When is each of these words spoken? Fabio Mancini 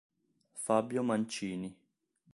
Fabio 0.55 1.03
Mancini 1.03 1.77